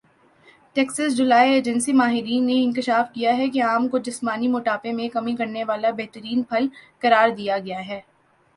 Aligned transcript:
Texas 0.75 1.15
جولائی 1.17 1.51
agency 1.53 1.93
ماہرین 1.93 2.45
نے 2.45 2.53
انکشاف 2.63 3.11
کیا 3.13 3.35
ہے 3.37 3.47
کہ 3.49 3.61
آم 3.63 3.87
کو 3.87 3.97
جسمانی 4.07 4.47
موٹاپے 4.47 4.91
میں 4.91 5.07
کمی 5.09 5.35
کرنے 5.35 5.63
والا 5.63 5.91
بہترین 5.97 6.43
پھل 6.43 6.67
قرار 7.01 7.29
دیا 7.37 7.57
گیا 7.59 7.87
ہے 7.87 8.01